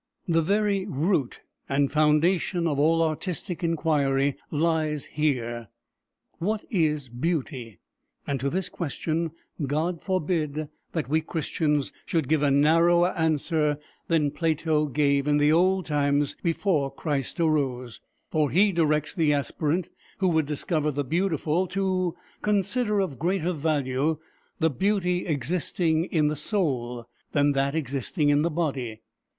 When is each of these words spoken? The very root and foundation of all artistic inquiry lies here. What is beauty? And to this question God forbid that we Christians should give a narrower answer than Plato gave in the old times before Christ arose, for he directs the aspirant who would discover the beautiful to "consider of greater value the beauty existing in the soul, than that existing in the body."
The 0.27 0.41
very 0.41 0.87
root 0.89 1.41
and 1.69 1.91
foundation 1.91 2.65
of 2.67 2.79
all 2.79 3.03
artistic 3.03 3.63
inquiry 3.63 4.35
lies 4.49 5.05
here. 5.05 5.67
What 6.39 6.65
is 6.71 7.07
beauty? 7.07 7.77
And 8.25 8.39
to 8.39 8.49
this 8.49 8.67
question 8.67 9.29
God 9.67 10.01
forbid 10.01 10.69
that 10.93 11.07
we 11.07 11.21
Christians 11.21 11.93
should 12.07 12.27
give 12.27 12.41
a 12.41 12.49
narrower 12.49 13.09
answer 13.09 13.77
than 14.07 14.31
Plato 14.31 14.87
gave 14.87 15.27
in 15.27 15.37
the 15.37 15.51
old 15.51 15.85
times 15.85 16.35
before 16.41 16.89
Christ 16.89 17.39
arose, 17.39 18.01
for 18.31 18.49
he 18.49 18.71
directs 18.71 19.13
the 19.13 19.31
aspirant 19.33 19.89
who 20.17 20.29
would 20.29 20.47
discover 20.47 20.89
the 20.89 21.03
beautiful 21.05 21.67
to 21.67 22.15
"consider 22.41 22.99
of 22.99 23.19
greater 23.19 23.53
value 23.53 24.17
the 24.57 24.71
beauty 24.71 25.27
existing 25.27 26.05
in 26.05 26.27
the 26.27 26.35
soul, 26.35 27.05
than 27.33 27.51
that 27.51 27.75
existing 27.75 28.29
in 28.29 28.41
the 28.41 28.49
body." 28.49 29.01